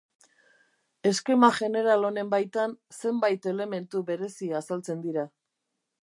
Eskema 1.09 1.49
jeneral 1.57 2.07
honen 2.09 2.31
baitan 2.31 2.73
zenbait 2.99 3.45
elementu 3.51 4.01
berezi 4.11 4.49
azaltzen 4.61 5.05
dira. 5.05 5.27